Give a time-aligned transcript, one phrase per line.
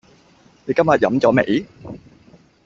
[0.65, 1.63] 你今日飲咗未？